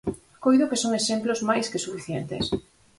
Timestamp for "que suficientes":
1.71-2.43